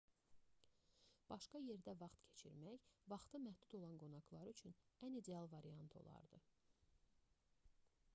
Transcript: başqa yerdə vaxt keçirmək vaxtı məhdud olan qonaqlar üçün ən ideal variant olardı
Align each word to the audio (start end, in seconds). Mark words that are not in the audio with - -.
başqa 1.31 1.59
yerdə 1.65 1.93
vaxt 2.01 2.21
keçirmək 2.29 2.81
vaxtı 3.13 3.41
məhdud 3.43 3.75
olan 3.81 3.93
qonaqlar 4.05 4.49
üçün 4.53 4.75
ən 5.09 5.19
ideal 5.21 5.51
variant 5.53 5.99
olardı 6.01 6.41